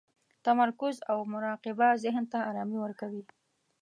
[0.45, 3.23] تمرکز او مراقبه ذهن ته ارامي ورکوي.